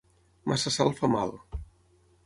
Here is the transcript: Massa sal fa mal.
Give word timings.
Massa 0.51 0.73
sal 0.77 0.91
fa 1.01 1.11
mal. 1.17 1.37